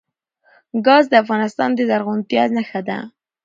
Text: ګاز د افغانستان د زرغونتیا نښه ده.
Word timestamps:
ګاز 0.85 1.05
د 1.09 1.13
افغانستان 1.23 1.69
د 1.73 1.79
زرغونتیا 1.89 2.43
نښه 2.55 2.81
ده. 2.87 2.97